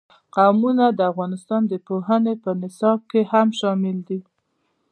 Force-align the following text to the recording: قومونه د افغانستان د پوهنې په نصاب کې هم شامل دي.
قومونه 0.35 0.85
د 0.97 0.99
افغانستان 1.11 1.61
د 1.67 1.73
پوهنې 1.87 2.33
په 2.43 2.51
نصاب 2.61 2.99
کې 3.11 3.21
هم 3.31 3.47
شامل 3.59 3.97
دي. 4.07 4.19